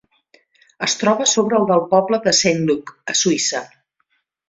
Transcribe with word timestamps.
Es 0.87 0.95
troba 1.01 1.27
a 1.27 1.31
sobre 1.35 1.61
del 1.73 1.83
poble 1.93 2.21
de 2.27 2.35
Saint-Luc, 2.41 2.97
a 3.15 3.19
Suïssa. 3.25 3.67